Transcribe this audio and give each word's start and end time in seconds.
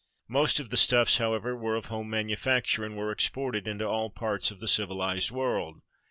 Most 0.27 0.59
of 0.59 0.71
,the 0.71 0.77
stuffs, 0.77 1.19
however, 1.19 1.55
were 1.55 1.75
of 1.75 1.85
home 1.85 2.09
manufacture, 2.09 2.83
and 2.83 2.97
were 2.97 3.11
exported 3.11 3.67
into 3.67 3.85
all 3.87 4.09
parts 4.09 4.49
of 4.49 4.59
the 4.59 4.65
civiHzed 4.65 5.29
world. 5.29 5.81